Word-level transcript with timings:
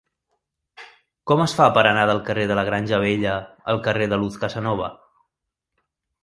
Com 1.31 1.43
es 1.43 1.53
fa 1.57 1.67
per 1.75 1.83
anar 1.89 2.05
del 2.11 2.21
carrer 2.29 2.45
de 2.53 2.57
la 2.61 2.63
Granja 2.71 3.01
Vella 3.05 3.35
al 3.75 3.83
carrer 3.89 4.09
de 4.15 4.21
Luz 4.23 4.41
Casanova? 4.47 4.91